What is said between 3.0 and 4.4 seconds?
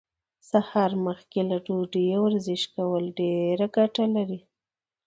ډيره ګټه لري.